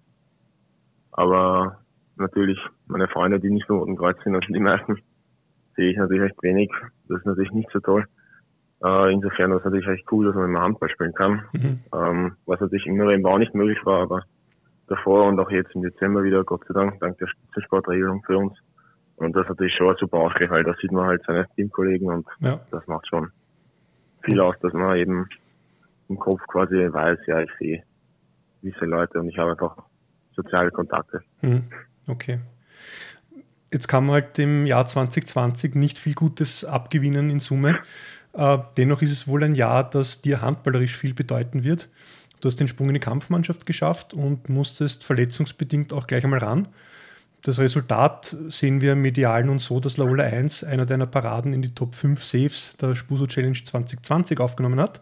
Aber 1.12 1.80
natürlich, 2.18 2.60
meine 2.88 3.08
Freunde, 3.08 3.40
die 3.40 3.50
nicht 3.50 3.68
vom 3.68 3.80
Roten 3.80 3.98
Kreuz 3.98 4.18
sind, 4.24 4.36
also 4.36 4.52
die 4.52 4.60
meisten, 4.60 4.98
sehe 5.76 5.92
ich 5.92 5.98
natürlich 5.98 6.24
recht 6.24 6.44
wenig. 6.44 6.72
Das 7.08 7.20
ist 7.20 7.26
natürlich 7.26 7.52
nicht 7.52 7.70
so 7.72 7.80
toll. 7.80 8.06
Äh, 8.84 9.14
insofern 9.14 9.52
war 9.52 9.58
es 9.58 9.66
natürlich 9.66 9.88
echt 9.88 10.12
cool, 10.12 10.26
dass 10.26 10.36
man 10.36 10.46
immer 10.46 10.62
Handball 10.62 10.90
spielen 10.90 11.14
kann. 11.14 11.44
Mhm. 11.54 11.80
Ähm, 11.94 12.36
was 12.46 12.60
natürlich 12.60 12.86
im 12.86 12.98
November 12.98 13.32
auch 13.32 13.38
nicht 13.38 13.56
möglich 13.56 13.80
war, 13.86 14.02
aber 14.02 14.24
davor 14.88 15.28
und 15.28 15.40
auch 15.40 15.50
jetzt 15.50 15.74
im 15.76 15.82
Dezember 15.82 16.24
wieder, 16.24 16.44
Gott 16.44 16.64
sei 16.68 16.74
Dank, 16.74 17.00
dank 17.00 17.18
der 17.18 17.28
Spitzensportregelung 17.28 18.24
für 18.24 18.38
uns. 18.38 18.54
Und 19.16 19.36
das 19.36 19.44
ist 19.44 19.50
natürlich 19.50 19.76
schon 19.76 19.90
ein 19.90 19.96
super 19.98 20.20
weil 20.50 20.64
da 20.64 20.74
sieht 20.76 20.92
man 20.92 21.06
halt 21.06 21.24
seine 21.26 21.48
Teamkollegen 21.56 22.10
und 22.10 22.28
ja. 22.42 22.60
das 22.72 22.86
macht 22.88 23.08
schon 23.08 23.32
viel 24.24 24.40
aus, 24.42 24.56
dass 24.60 24.74
man 24.74 24.98
eben 24.98 25.30
im 26.10 26.20
Kopf 26.20 26.42
quasi 26.48 26.76
weiß, 26.76 27.20
ja, 27.28 27.42
ich 27.42 27.52
sehe 27.60 27.84
diese 28.62 28.86
Leute 28.86 29.20
und 29.20 29.30
ich 29.30 29.38
habe 29.38 29.52
einfach 29.52 29.78
soziale 30.36 30.72
Kontakte. 30.72 31.22
Mhm. 31.42 31.64
Okay. 32.08 32.40
Jetzt 33.72 33.88
kann 33.88 34.06
man 34.06 34.16
halt 34.16 34.38
im 34.40 34.66
Jahr 34.66 34.86
2020 34.86 35.76
nicht 35.76 35.98
viel 35.98 36.14
Gutes 36.14 36.66
abgewinnen 36.66 37.30
in 37.30 37.40
Summe. 37.40 37.80
Äh, 38.34 38.58
dennoch 38.78 39.02
ist 39.02 39.12
es 39.12 39.28
wohl 39.28 39.44
ein 39.44 39.56
Jahr, 39.56 39.90
das 39.90 40.22
dir 40.22 40.42
handballerisch 40.42 40.96
viel 40.96 41.14
bedeuten 41.14 41.64
wird. 41.64 41.90
Du 42.42 42.48
hast 42.48 42.60
den 42.60 42.68
Sprung 42.68 42.90
in 42.90 42.94
die 42.96 43.00
Kampfmannschaft 43.00 43.66
geschafft 43.66 44.14
und 44.14 44.50
musstest 44.50 45.04
verletzungsbedingt 45.04 45.94
auch 45.94 46.06
gleich 46.06 46.24
einmal 46.24 46.40
ran. 46.40 46.68
Das 47.44 47.60
Resultat 47.60 48.36
sehen 48.48 48.82
wir 48.82 48.96
medial 48.96 49.44
nun 49.44 49.60
so, 49.60 49.80
dass 49.80 49.98
Laola 49.98 50.24
1 50.24 50.64
einer 50.64 50.86
deiner 50.86 51.06
Paraden 51.06 51.54
in 51.54 51.62
die 51.62 51.74
Top 51.74 51.96
5 51.96 52.24
Saves 52.24 52.76
der 52.78 52.96
Spuso 52.96 53.28
Challenge 53.28 53.58
2020 53.64 54.40
aufgenommen 54.40 54.80
hat 54.80 55.00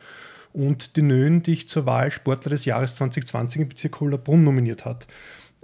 und 0.53 0.95
die 0.95 1.01
Nön 1.01 1.43
dich 1.43 1.67
zur 1.67 1.85
Wahl 1.85 2.11
Sportler 2.11 2.51
des 2.51 2.65
Jahres 2.65 2.95
2020 2.95 3.61
im 3.61 3.69
Bezirk 3.69 3.99
Hollerbrunn 3.99 4.43
nominiert 4.43 4.85
hat. 4.85 5.07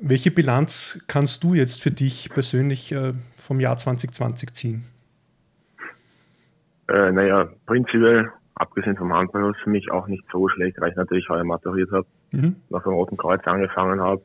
Welche 0.01 0.31
Bilanz 0.31 1.03
kannst 1.07 1.43
du 1.43 1.53
jetzt 1.53 1.81
für 1.81 1.91
dich 1.91 2.29
persönlich 2.33 2.91
äh, 2.91 3.13
vom 3.37 3.59
Jahr 3.59 3.77
2020 3.77 4.53
ziehen? 4.53 4.83
Äh, 6.87 7.11
naja, 7.11 7.49
prinzipiell, 7.65 8.31
abgesehen 8.55 8.97
vom 8.97 9.13
Handball, 9.13 9.43
war 9.43 9.51
es 9.51 9.57
für 9.63 9.69
mich 9.69 9.91
auch 9.91 10.07
nicht 10.07 10.23
so 10.31 10.47
schlecht, 10.49 10.79
weil 10.79 10.91
ich 10.91 10.95
natürlich 10.95 11.29
heuer 11.29 11.43
maturiert 11.43 11.91
habe, 11.91 12.07
mhm. 12.31 12.55
nach 12.69 12.83
dem 12.83 12.93
Roten 12.93 13.17
Kreuz 13.17 13.45
angefangen 13.45 14.01
habe. 14.01 14.21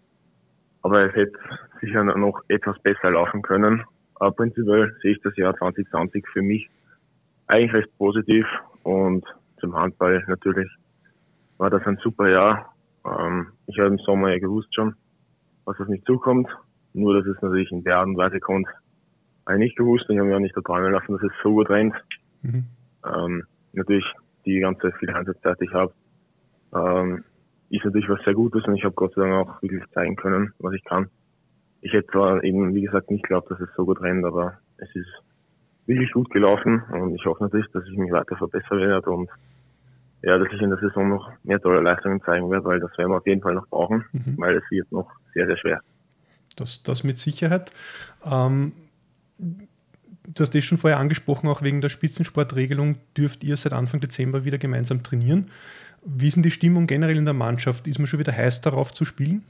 Aber 0.83 1.05
es 1.05 1.15
hätte 1.15 1.39
sicher 1.81 2.05
noch 2.05 2.41
etwas 2.49 2.79
besser 2.81 3.11
laufen 3.11 3.43
können. 3.43 3.83
Aber 4.15 4.33
prinzipiell 4.33 4.97
sehe 5.03 5.13
ich 5.13 5.21
das 5.23 5.37
Jahr 5.37 5.57
2020 5.57 6.25
für 6.33 6.43
mich 6.43 6.71
eigentlich 7.47 7.75
recht 7.75 7.99
positiv 7.99 8.47
und 8.83 9.25
zum 9.65 9.75
Handball 9.75 10.23
natürlich 10.29 10.71
war 11.57 11.71
das 11.71 11.87
ein 11.87 11.99
super 12.03 12.29
Jahr. 12.29 12.75
Ähm, 13.07 13.49
ich 13.67 13.79
habe 13.79 13.89
im 13.89 13.99
Sommer 13.99 14.31
ja 14.31 14.39
gewusst 14.39 14.75
schon, 14.75 14.95
was 15.65 15.81
auf 15.81 15.89
mich 15.89 16.05
zukommt. 16.05 16.49
Nur, 16.93 17.15
dass 17.15 17.27
es 17.27 17.41
natürlich 17.43 17.73
in 17.73 17.83
der 17.83 17.99
Art 17.99 18.07
und 18.07 18.17
Weise 18.17 18.41
kommt, 18.41 18.69
habe 19.47 19.57
ich 19.57 19.65
nicht 19.65 19.77
gewusst. 19.77 20.05
Ich 20.09 20.19
habe 20.19 20.29
mir 20.29 20.37
auch 20.37 20.41
nicht 20.41 20.57
erträumen 20.57 20.93
lassen, 20.93 21.13
dass 21.13 21.23
es 21.23 21.33
so 21.43 21.53
gut 21.55 21.71
rennt. 21.71 21.95
Mhm. 22.43 22.65
Ähm, 23.05 23.45
natürlich 23.73 24.05
die 24.45 24.61
ganze 24.61 24.93
viel 24.93 25.11
Einsatzzeit, 25.11 25.59
die 25.61 25.65
ich 25.65 25.73
habe, 25.73 25.93
ähm, 26.75 27.25
ist 27.71 27.85
natürlich 27.85 28.09
was 28.09 28.23
sehr 28.25 28.35
Gutes 28.35 28.65
und 28.67 28.77
ich 28.77 28.85
habe 28.85 28.95
Gott 28.95 29.15
sei 29.15 29.23
Dank 29.23 29.49
auch 29.49 29.63
wirklich 29.63 29.83
zeigen 29.93 30.17
können, 30.17 30.53
was 30.59 30.75
ich 30.75 30.85
kann. 30.85 31.09
Ich 31.81 31.93
hätte 31.93 32.09
zwar 32.09 32.45
eben, 32.45 32.75
wie 32.75 32.83
gesagt, 32.83 33.11
nicht 33.11 33.25
geglaubt, 33.25 33.51
dass 33.51 33.61
es 33.61 33.69
so 33.77 33.87
gut 33.87 34.01
rennt, 34.03 34.25
aber 34.25 34.59
es 34.77 34.95
ist 34.95 35.09
wirklich 35.87 36.13
gut 36.13 36.31
gelaufen 36.31 36.83
und 36.93 37.15
ich 37.15 37.25
hoffe 37.27 37.45
natürlich, 37.45 37.71
dass 37.73 37.85
ich 37.87 37.97
mich 37.97 38.13
weiter 38.13 38.37
verbessern 38.37 38.79
werde 38.79 39.11
und 39.11 39.31
ja, 40.25 40.39
dass 40.39 40.49
ich 40.53 40.61
in 40.61 40.71
der 40.71 40.79
Saison 40.79 41.11
noch 41.11 41.31
mehr 41.43 41.61
tolle 41.61 41.81
Leistungen 41.81 42.23
zeigen 42.23 42.51
werde, 42.51 42.65
weil 42.65 42.81
das 42.81 42.97
werden 42.97 43.11
wir 43.11 43.19
auf 43.19 43.27
jeden 43.27 43.43
Fall 43.43 43.55
noch 43.55 43.69
brauchen, 43.69 44.05
mhm. 44.13 44.35
weil 44.39 44.57
es 44.57 44.65
wird 44.71 44.91
noch 44.91 45.11
sehr, 45.35 45.47
sehr 45.47 45.59
schwer. 45.59 45.81
Das, 46.57 46.83
das 46.83 47.05
mit 47.05 47.19
Sicherheit. 47.19 47.73
Ähm, 48.25 48.73
du 49.39 50.41
hast 50.41 50.55
es 50.55 50.65
schon 50.65 50.79
vorher 50.79 50.99
angesprochen, 50.99 51.49
auch 51.49 51.61
wegen 51.61 51.83
der 51.83 51.91
Spitzensportregelung 51.91 52.97
dürft 53.17 53.45
ihr 53.45 53.57
seit 53.59 53.75
Anfang 53.75 54.01
Dezember 54.01 54.47
wieder 54.47 54.57
gemeinsam 54.57 55.03
trainieren. 55.03 55.51
Wie 56.07 56.29
ist 56.29 56.37
denn 56.37 56.43
die 56.43 56.51
Stimmung 56.51 56.87
generell 56.87 57.19
in 57.19 57.27
der 57.27 57.35
Mannschaft? 57.35 57.87
Ist 57.87 57.99
man 57.99 58.07
schon 58.07 58.21
wieder 58.21 58.33
heiß 58.33 58.63
darauf 58.63 58.93
zu 58.93 59.05
spielen? 59.05 59.43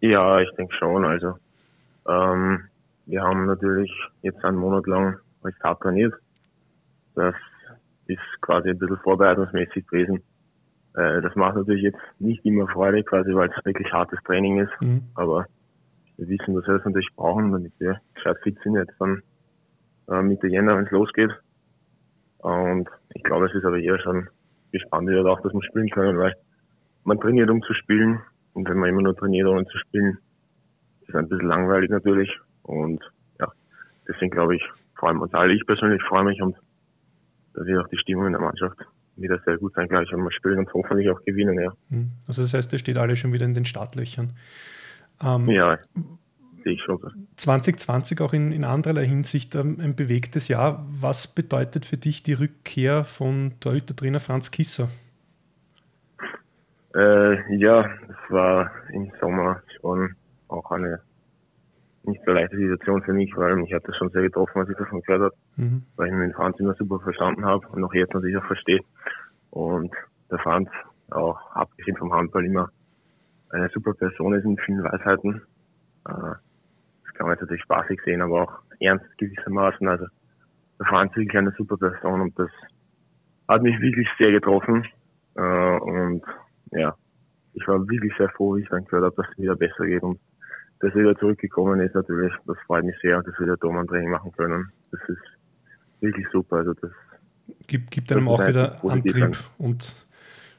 Ja, 0.00 0.40
ich 0.40 0.50
denke 0.56 0.74
schon. 0.76 1.04
Also 1.04 1.38
ähm, 2.08 2.64
wir 3.04 3.22
haben 3.22 3.44
natürlich 3.46 3.92
jetzt 4.22 4.42
einen 4.44 4.56
Monat 4.56 4.86
lang 4.86 5.18
recht 5.44 5.62
hart 5.62 5.80
trainiert. 5.80 6.14
Das 7.14 7.34
ist 8.06 8.40
quasi 8.40 8.70
ein 8.70 8.78
bisschen 8.78 8.98
vorbereitungsmäßig 8.98 9.86
gewesen. 9.86 10.22
Äh, 10.94 11.20
das 11.22 11.34
macht 11.34 11.56
natürlich 11.56 11.82
jetzt 11.82 12.00
nicht 12.18 12.44
immer 12.44 12.68
Freude, 12.68 13.02
quasi 13.02 13.34
weil 13.34 13.50
es 13.50 13.64
wirklich 13.64 13.92
hartes 13.92 14.18
Training 14.24 14.60
ist. 14.60 14.72
Mhm. 14.80 15.02
Aber 15.14 15.46
wir 16.16 16.28
wissen, 16.28 16.54
dass 16.54 16.66
wir 16.66 16.74
das 16.74 16.84
natürlich 16.84 17.10
brauchen, 17.16 17.52
damit 17.52 17.72
wir 17.78 18.00
gescheit 18.14 18.36
fit 18.42 18.56
sind 18.62 18.76
jetzt 18.76 18.94
dann 18.98 19.22
äh, 20.08 20.22
Mitte 20.22 20.46
Jänner, 20.46 20.76
wenn 20.76 20.84
es 20.84 20.90
losgeht. 20.90 21.30
Und 22.38 22.88
ich 23.14 23.22
glaube, 23.22 23.46
es 23.46 23.54
ist 23.54 23.64
aber 23.64 23.78
eher 23.78 23.98
schon 24.00 24.28
gespannt 24.70 25.08
wird 25.08 25.26
auch, 25.26 25.40
dass 25.40 25.52
wir 25.52 25.62
spielen 25.62 25.88
können, 25.88 26.18
weil 26.18 26.34
man 27.04 27.18
trainiert, 27.18 27.50
um 27.50 27.62
zu 27.62 27.74
spielen. 27.74 28.20
Und 28.52 28.68
wenn 28.68 28.78
man 28.78 28.90
immer 28.90 29.02
nur 29.02 29.16
trainiert, 29.16 29.48
ohne 29.48 29.64
zu 29.66 29.78
spielen, 29.78 30.18
ist 31.02 31.08
es 31.08 31.14
ein 31.14 31.28
bisschen 31.28 31.48
langweilig 31.48 31.90
natürlich. 31.90 32.30
Und 32.62 33.02
ja, 33.40 33.48
deswegen 34.08 34.30
glaube 34.30 34.56
ich, 34.56 34.62
freuen 34.96 35.16
wir 35.16 35.22
uns 35.22 35.34
alle. 35.34 35.54
Ich 35.54 35.66
persönlich 35.66 36.02
freue 36.02 36.24
mich 36.24 36.40
und 36.42 36.56
da 37.54 37.64
wird 37.64 37.84
auch 37.84 37.88
die 37.88 37.98
Stimmung 37.98 38.26
in 38.26 38.32
der 38.32 38.40
Mannschaft 38.40 38.78
wieder 39.16 39.38
sehr 39.44 39.58
gut 39.58 39.74
sein, 39.74 39.88
gleich, 39.88 40.10
wenn 40.12 40.22
wir 40.22 40.32
spielen 40.32 40.58
und 40.58 40.72
hoffentlich 40.74 41.08
auch 41.10 41.22
gewinnen, 41.24 41.58
ja. 41.60 41.72
Hm. 41.90 42.10
Also 42.26 42.42
das 42.42 42.52
heißt, 42.52 42.72
ihr 42.72 42.78
steht 42.78 42.98
alle 42.98 43.16
schon 43.16 43.32
wieder 43.32 43.44
in 43.44 43.54
den 43.54 43.64
Startlöchern. 43.64 44.32
Ähm, 45.22 45.48
ja, 45.48 45.78
sehe 46.64 46.72
ich 46.72 46.82
schon. 46.82 46.98
2020 47.36 48.20
auch 48.20 48.32
in, 48.32 48.50
in 48.50 48.64
anderer 48.64 49.02
Hinsicht 49.02 49.54
ähm, 49.54 49.78
ein 49.80 49.94
bewegtes 49.94 50.48
Jahr. 50.48 50.84
Was 51.00 51.28
bedeutet 51.28 51.84
für 51.84 51.96
dich 51.96 52.22
die 52.22 52.32
Rückkehr 52.32 53.04
von 53.04 53.52
Torhüter-Trainer 53.60 54.20
Franz 54.20 54.50
Kisser? 54.50 54.88
Äh, 56.94 57.56
ja, 57.56 57.82
das 57.82 58.16
war 58.30 58.70
im 58.92 59.12
Sommer 59.20 59.62
schon 59.80 60.14
auch 60.48 60.70
eine 60.70 61.00
nicht 62.06 62.22
so 62.24 62.32
leichte 62.32 62.56
Situation 62.56 63.02
für 63.02 63.12
mich, 63.12 63.34
weil 63.36 63.56
mich 63.56 63.72
hat 63.72 63.86
das 63.86 63.96
schon 63.96 64.10
sehr 64.10 64.22
getroffen, 64.22 64.58
als 64.58 64.70
ich 64.70 64.76
davon 64.76 65.00
gehört 65.02 65.22
habe, 65.22 65.34
mhm. 65.56 65.82
weil 65.96 66.08
ich 66.08 66.14
den 66.14 66.32
Franz 66.34 66.58
immer 66.60 66.74
super 66.74 67.00
verstanden 67.00 67.44
habe 67.44 67.66
und 67.68 67.84
auch 67.84 67.94
jetzt 67.94 68.14
natürlich 68.14 68.36
auch 68.36 68.46
verstehe. 68.46 68.80
Und 69.50 69.92
der 70.30 70.38
Franz 70.38 70.68
auch 71.10 71.38
abgesehen 71.52 71.96
vom 71.96 72.12
Handball 72.12 72.44
immer 72.44 72.68
eine 73.50 73.68
super 73.70 73.94
Person 73.94 74.34
ist 74.34 74.44
mit 74.44 74.60
vielen 74.60 74.82
Weisheiten. 74.82 75.42
Äh, 76.08 76.12
das 76.12 77.14
kann 77.14 77.26
man 77.26 77.30
jetzt 77.30 77.42
natürlich 77.42 77.62
spaßig 77.62 78.00
sehen, 78.04 78.22
aber 78.22 78.42
auch 78.42 78.52
ernst 78.80 79.06
gewissermaßen. 79.18 79.86
Also 79.86 80.06
der 80.78 80.86
Franz 80.86 81.12
ist 81.12 81.18
wirklich 81.18 81.38
eine 81.38 81.52
super 81.52 81.76
Person 81.76 82.20
und 82.20 82.38
das 82.38 82.50
hat 83.48 83.62
mich 83.62 83.80
wirklich 83.80 84.08
sehr 84.18 84.32
getroffen. 84.32 84.86
Äh, 85.36 85.78
und 85.78 86.22
ja, 86.72 86.94
ich 87.54 87.66
war 87.68 87.86
wirklich 87.88 88.12
sehr 88.18 88.28
froh, 88.30 88.56
wie 88.56 88.62
ich 88.62 88.68
dann 88.68 88.84
gehört 88.84 89.04
habe, 89.04 89.16
dass 89.16 89.30
es 89.30 89.38
wieder 89.38 89.56
besser 89.56 89.86
geht 89.86 90.02
und 90.02 90.18
dass 90.80 90.92
er 90.94 91.00
wieder 91.00 91.16
zurückgekommen 91.18 91.80
ist 91.80 91.94
natürlich, 91.94 92.32
das 92.46 92.56
freut 92.66 92.84
mich 92.84 92.96
sehr, 93.00 93.22
dass 93.22 93.34
wir 93.38 93.46
wieder 93.46 93.56
Doman-Training 93.56 94.10
machen 94.10 94.32
können. 94.32 94.70
Das 94.90 95.00
ist 95.08 95.22
wirklich 96.00 96.26
super. 96.32 96.56
Also 96.56 96.74
das 96.74 96.90
gibt, 97.66 97.90
gibt 97.90 98.12
einem 98.12 98.28
auch 98.28 98.46
wieder 98.46 98.82
Antrieb 98.84 99.34
sein. 99.34 99.36
und 99.58 100.06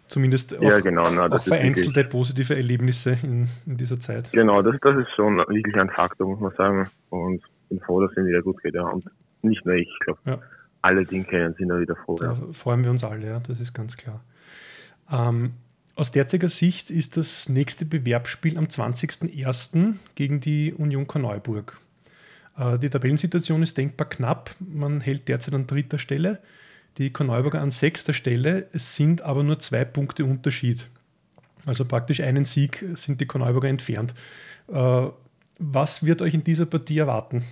zumindest 0.08 0.58
auch, 0.58 0.62
ja, 0.62 0.80
genau, 0.80 1.04
na, 1.14 1.32
auch 1.32 1.44
vereinzelte 1.44 2.04
positive 2.06 2.56
Erlebnisse 2.56 3.18
in, 3.24 3.48
in, 3.66 3.78
dieser 3.78 4.00
Zeit. 4.00 4.32
Genau, 4.32 4.62
das, 4.62 4.76
das 4.82 4.98
ist 4.98 5.10
schon 5.16 5.38
wirklich 5.38 5.76
ein 5.76 5.90
Faktor, 5.90 6.28
muss 6.28 6.40
man 6.40 6.54
sagen. 6.56 6.90
Und 7.10 7.42
bin 7.70 7.80
froh, 7.82 8.02
dass 8.02 8.12
es 8.16 8.26
wieder 8.26 8.42
gut 8.42 8.62
geht. 8.62 8.76
Ja. 8.76 8.84
Und 8.84 9.06
nicht 9.42 9.66
nur 9.66 9.76
ich, 9.76 9.88
ich 9.88 10.00
glaube, 10.00 10.20
ja. 10.26 10.40
alle, 10.82 11.06
die 11.06 11.18
ihn 11.18 11.28
kennen, 11.28 11.54
sind 11.58 11.70
da 11.70 11.80
wieder 11.80 11.96
froh. 11.96 12.16
Da 12.16 12.34
ja. 12.34 12.36
freuen 12.52 12.84
wir 12.84 12.92
uns 12.92 13.04
alle, 13.04 13.28
ja, 13.28 13.40
das 13.40 13.60
ist 13.60 13.74
ganz 13.74 13.98
klar. 13.98 14.24
Ähm, 15.12 15.54
aus 15.96 16.12
derzeitiger 16.12 16.50
Sicht 16.50 16.92
ist 16.92 17.16
das 17.16 17.48
nächste 17.48 17.86
Bewerbsspiel 17.86 18.58
am 18.58 18.66
20.01. 18.66 19.96
gegen 20.16 20.42
die 20.42 20.74
Union 20.74 21.08
Korneuburg. 21.08 21.78
Äh, 22.58 22.78
die 22.80 22.90
Tabellensituation 22.90 23.64
ist 23.64 23.78
denkbar 23.78 24.10
knapp. 24.10 24.52
Man 24.60 25.00
hält 25.00 25.30
derzeit 25.30 25.54
an 25.54 25.68
dritter 25.68 25.98
Stelle, 25.98 26.40
die 26.98 27.14
Korneuburger 27.14 27.62
an 27.62 27.72
sechster 27.72 28.14
Stelle. 28.14 28.68
Es 28.74 28.96
sind 28.96 29.22
aber 29.22 29.44
nur 29.44 29.60
zwei 29.60 29.86
Punkte 29.86 30.26
Unterschied. 30.26 30.90
Also 31.66 31.86
praktisch 31.86 32.22
einen 32.22 32.44
Sieg 32.44 32.84
sind 32.96 33.22
die 33.22 33.26
Korneuburger 33.26 33.70
entfernt. 33.70 34.14
Äh, 34.68 35.08
was 35.60 36.06
wird 36.06 36.22
euch 36.22 36.34
in 36.34 36.44
dieser 36.44 36.66
Partie 36.66 36.98
erwarten? 36.98 37.44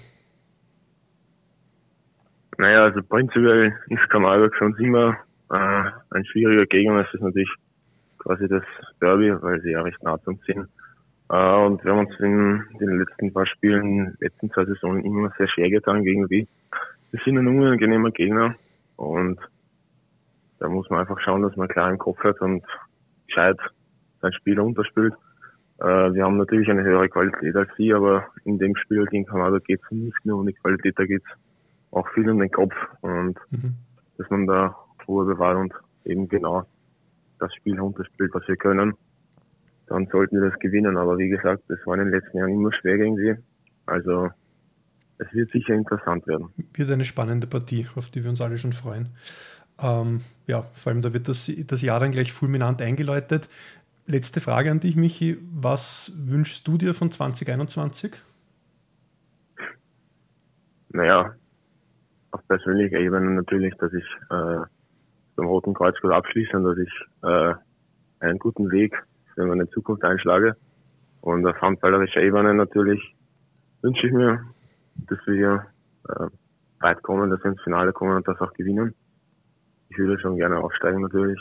Naja, 2.58 2.84
also 2.84 3.02
prinzipiell 3.02 3.74
ist 3.88 4.10
Korneuburg 4.10 4.54
uns 4.60 4.78
immer 4.80 5.18
äh, 5.50 5.84
ein 6.10 6.26
schwieriger 6.26 6.66
Gegner. 6.66 7.06
Es 7.08 7.14
ist 7.14 7.22
natürlich 7.22 7.50
quasi 8.24 8.48
das 8.48 8.63
Derby, 9.01 9.34
weil 9.42 9.62
sie 9.62 9.72
ja 9.72 9.82
recht 9.82 10.01
nah 10.03 10.20
zu 10.22 10.32
uns 10.32 10.44
sind. 10.46 10.68
Äh, 11.30 11.65
und 11.65 11.84
wir 11.84 11.92
haben 11.92 12.08
uns 12.08 12.20
in 12.20 12.63
den 12.80 13.00
letzten 13.00 13.34
paar 13.34 13.46
Spielen, 13.46 14.15
letzten 14.20 14.50
zwei 14.51 14.65
Saisonen 14.65 15.06
immer 15.06 15.32
sehr 15.38 15.48
schwer 15.48 15.70
getan 15.70 16.03
gegen 16.03 16.27
die. 16.27 16.48
Wir 17.12 17.20
sind 17.24 17.38
ein 17.38 17.48
unangenehmer 17.48 18.12
Gegner 18.12 18.56
und 18.96 19.39
da 20.60 20.70
muss 20.70 20.89
man 20.89 21.01
einfach 21.01 21.20
schauen, 21.20 21.42
dass 21.42 21.56
man 21.56 21.68
klar 21.68 21.89
im 21.89 21.98
Kopf 21.98 22.20
hat 22.24 22.39
und 22.42 22.63
gescheit 23.27 23.58
sein 24.22 24.34
Spiel 24.34 24.60
unterspielt. 24.60 25.13
Äh, 25.80 26.13
wir 26.13 26.24
haben 26.24 26.38
natürlich 26.38 26.70
eine 26.70 26.84
höhere 26.84 27.10
Qualität 27.10 27.56
als 27.56 27.70
sie, 27.77 27.94
aber 27.94 28.27
in 28.46 28.58
dem 28.58 28.75
Spiel 28.75 29.06
gegen 29.08 29.25
Kanada 29.25 29.60
geht 29.60 29.82
es 29.84 29.92
nicht 29.92 30.25
nur 30.25 30.39
um 30.39 30.48
die 30.48 30.53
Qualität, 30.53 30.98
da 30.98 31.06
geht 31.06 31.22
es 31.25 31.38
auch 31.92 32.08
viel 32.10 32.30
um 32.30 32.39
den 32.39 32.51
Kopf. 32.51 32.74
Und 33.01 33.38
mhm. 33.51 33.75
dass 34.18 34.30
man 34.30 34.48
da 34.48 34.75
Ruhe 35.08 35.25
bewahrt 35.25 35.58
und 35.58 35.74
eben 36.06 36.27
genau 36.27 36.65
das 37.40 37.54
Spiel 37.56 37.80
runterspielt, 37.80 38.34
was 38.34 38.48
wir 38.48 38.56
können, 38.56 38.94
dann 39.88 40.08
sollten 40.08 40.42
wir 40.42 40.50
das 40.50 40.60
gewinnen. 40.60 40.98
Aber 40.98 41.18
wie 41.18 41.30
gesagt, 41.30 41.63
das 41.68 41.80
war 41.86 41.96
in 41.96 42.06
den 42.06 42.12
letzten 42.12 42.38
Jahren 42.38 42.52
immer 42.52 42.74
schwer 42.74 42.98
gegen 42.98 43.18
sie. 43.18 43.36
Also 43.86 44.30
es 45.18 45.34
wird 45.34 45.52
sicher 45.52 45.74
interessant 45.74 46.28
werden. 46.28 46.50
Wird 46.74 46.92
eine 46.92 47.06
spannende 47.06 47.48
Partie, 47.48 47.88
auf 47.96 48.10
die 48.10 48.24
wir 48.24 48.30
uns 48.30 48.42
alle 48.42 48.58
schon 48.58 48.74
freuen. 48.74 49.10
Ähm, 49.80 50.22
ja, 50.48 50.66
vor 50.74 50.92
allem 50.92 51.02
da 51.02 51.13
wird 51.13 51.28
das, 51.28 51.52
das 51.68 51.82
Jahr 51.82 52.00
dann 52.00 52.12
gleich 52.12 52.32
fulminant 52.32 52.82
eingeläutet. 52.82 53.50
Letzte 54.06 54.42
Frage 54.42 54.70
an 54.70 54.80
dich, 54.80 54.96
Michi. 54.96 55.38
Was 55.54 56.12
wünschst 56.16 56.68
du 56.68 56.78
dir 56.78 56.94
von 56.94 57.12
2021? 57.12 58.13
Naja, 60.90 61.34
auf 62.32 62.48
persönlicher 62.48 63.00
Ebene 63.00 63.32
natürlich, 63.32 63.74
dass 63.75 63.94
ich 63.94 64.06
äh, 64.30 64.60
beim 65.36 65.48
Roten 65.48 65.74
Kreuz 65.74 66.00
gut 66.02 66.12
abschließe 66.12 66.56
und 66.56 66.63
dass 66.63 66.78
ich 66.78 66.94
äh, 67.24 67.54
einen 68.20 68.40
guten 68.40 68.72
Weg 68.72 68.96
für 69.34 69.46
meine 69.46 69.70
Zukunft 69.70 70.04
einschlage. 70.04 70.56
Und 71.22 71.46
auf 71.48 71.60
handballerischer 71.62 72.22
Ebene 72.22 72.54
natürlich 72.54 73.16
wünsche 73.82 74.08
ich 74.08 74.13
mir, 74.13 74.44
dass 74.96 75.20
wir 75.25 75.66
äh, 76.10 76.28
weit 76.80 77.02
kommen, 77.02 77.30
dass 77.30 77.44
wir 77.44 77.52
ins 77.52 77.62
Finale 77.62 77.94
kommen 77.94 78.18
und 78.18 78.28
das 78.28 78.40
auch 78.40 78.54
gewinnen. 78.54 78.94
Ich 79.90 79.98
würde 79.98 80.20
schon 80.20 80.38
gerne 80.38 80.58
aufsteigen 80.60 81.02
natürlich. 81.02 81.40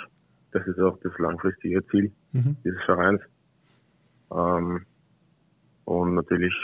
Das 0.52 0.66
ist 0.66 0.78
auch 0.78 0.98
das 1.02 1.16
langfristige 1.18 1.84
Ziel 1.86 2.12
mhm. 2.32 2.56
dieses 2.64 2.82
Vereins. 2.84 3.20
Ähm, 4.30 4.84
und 5.84 6.14
natürlich 6.14 6.54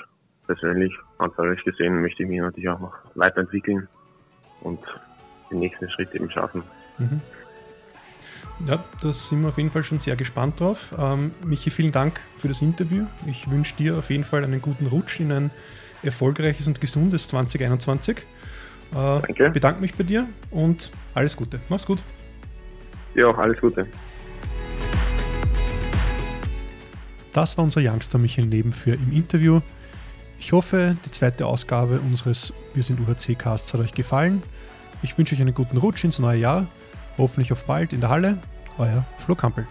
persönlich, 0.46 0.96
handballerisch 1.18 1.64
gesehen, 1.64 2.00
möchte 2.00 2.22
ich 2.22 2.28
mich 2.28 2.40
natürlich 2.40 2.68
auch 2.68 2.80
noch 2.80 2.94
weiterentwickeln 3.14 3.88
und 4.62 4.80
den 5.50 5.60
nächsten 5.60 5.88
Schritt 5.90 6.14
eben 6.14 6.30
schaffen. 6.30 6.62
Mhm. 6.98 7.20
Ja, 8.66 8.84
da 9.00 9.12
sind 9.12 9.42
wir 9.42 9.48
auf 9.48 9.56
jeden 9.56 9.70
Fall 9.70 9.84
schon 9.84 10.00
sehr 10.00 10.16
gespannt 10.16 10.58
drauf. 10.58 10.92
Ähm, 10.98 11.30
Michi, 11.44 11.70
vielen 11.70 11.92
Dank 11.92 12.20
für 12.38 12.48
das 12.48 12.60
Interview. 12.60 13.06
Ich 13.26 13.48
wünsche 13.48 13.76
dir 13.76 13.96
auf 13.96 14.10
jeden 14.10 14.24
Fall 14.24 14.42
einen 14.42 14.60
guten 14.60 14.86
Rutsch 14.86 15.20
in 15.20 15.30
ein 15.30 15.50
erfolgreiches 16.02 16.66
und 16.66 16.80
gesundes 16.80 17.28
2021. 17.28 18.18
Äh, 18.18 18.24
Danke. 18.94 19.50
Bedanke 19.50 19.80
mich 19.80 19.94
bei 19.94 20.02
dir 20.02 20.26
und 20.50 20.90
alles 21.14 21.36
Gute. 21.36 21.60
Mach's 21.68 21.86
gut. 21.86 21.98
Ja, 23.14 23.26
auch 23.26 23.38
alles 23.38 23.60
Gute. 23.60 23.86
Das 27.32 27.56
war 27.56 27.64
unser 27.64 27.80
Youngster 27.80 28.18
Michael 28.18 28.46
Neben 28.48 28.72
für 28.72 28.92
im 28.94 29.12
Interview. 29.12 29.60
Ich 30.40 30.52
hoffe, 30.52 30.96
die 31.04 31.10
zweite 31.10 31.46
Ausgabe 31.46 32.00
unseres 32.00 32.52
Wir 32.74 32.82
sind 32.82 33.00
UHC 33.00 33.36
Casts 33.36 33.72
hat 33.72 33.80
euch 33.80 33.92
gefallen. 33.92 34.42
Ich 35.02 35.16
wünsche 35.16 35.36
euch 35.36 35.40
einen 35.40 35.54
guten 35.54 35.76
Rutsch 35.76 36.02
ins 36.04 36.18
neue 36.18 36.38
Jahr 36.38 36.66
Hoffentlich 37.18 37.52
auf 37.52 37.64
bald 37.64 37.92
in 37.92 38.00
der 38.00 38.10
Halle. 38.10 38.38
Euer 38.78 39.04
Flo 39.18 39.34
Kampel. 39.34 39.66